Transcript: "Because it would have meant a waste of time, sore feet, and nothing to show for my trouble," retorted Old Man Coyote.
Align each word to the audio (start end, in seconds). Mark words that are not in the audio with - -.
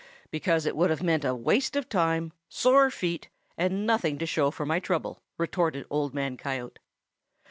"Because 0.31 0.65
it 0.65 0.75
would 0.75 0.89
have 0.89 1.03
meant 1.03 1.23
a 1.23 1.35
waste 1.35 1.75
of 1.75 1.87
time, 1.87 2.33
sore 2.49 2.89
feet, 2.89 3.29
and 3.55 3.85
nothing 3.85 4.17
to 4.17 4.25
show 4.25 4.49
for 4.49 4.65
my 4.65 4.79
trouble," 4.79 5.21
retorted 5.37 5.85
Old 5.91 6.11
Man 6.11 6.37
Coyote. 6.37 6.79